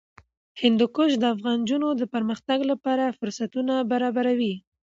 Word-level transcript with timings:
هندوکش 0.61 1.11
د 1.17 1.23
افغان 1.33 1.59
نجونو 1.63 1.87
د 1.95 2.03
پرمختګ 2.13 2.59
لپاره 2.71 3.15
فرصتونه 3.17 3.73
برابروي. 3.91 4.55